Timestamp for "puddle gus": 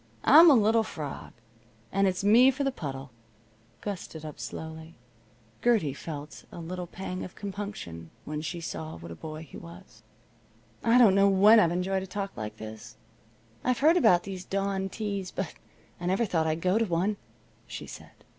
2.71-4.01